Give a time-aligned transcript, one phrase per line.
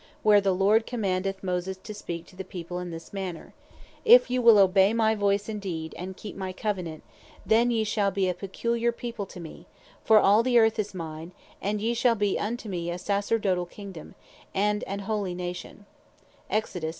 [0.17, 3.53] 5.) where the Lord commandeth Moses to speak to the people in this manner,
[4.03, 7.03] "If you will obey my voice indeed, and keep my Covenant,
[7.45, 9.67] then yee shall be a peculiar people to me,
[10.03, 14.15] for all the Earth is mine; and yee shall be unto me a Sacerdotall Kingdome,
[14.55, 15.85] and an holy Nation."